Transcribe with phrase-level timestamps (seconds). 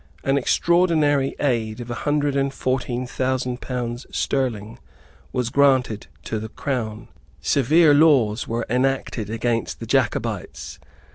[0.23, 4.79] An extraordinary aid of a hundred and fourteen thousand pounds sterling
[5.31, 7.07] was granted to the Crown.
[7.39, 10.79] Severe laws were enacted against the Jacobites.